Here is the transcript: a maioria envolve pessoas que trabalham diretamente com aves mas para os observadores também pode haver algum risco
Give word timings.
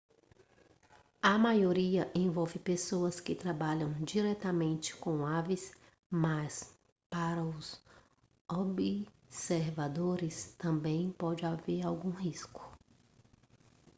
a 1.21 1.37
maioria 1.37 2.09
envolve 2.15 2.57
pessoas 2.57 3.19
que 3.19 3.35
trabalham 3.35 3.93
diretamente 4.03 4.95
com 4.95 5.27
aves 5.27 5.71
mas 6.09 6.75
para 7.07 7.43
os 7.43 7.79
observadores 8.49 10.55
também 10.57 11.11
pode 11.11 11.45
haver 11.45 11.85
algum 11.85 12.09
risco 12.09 12.67